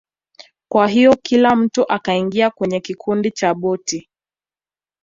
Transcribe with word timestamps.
Kwa 0.71 0.87
hiyo 0.87 1.15
kila 1.15 1.55
mtu 1.55 1.91
akaingia 1.91 2.49
kwenye 2.49 2.79
kikundi 2.79 3.31
cha 3.31 3.53
boti 3.53 4.09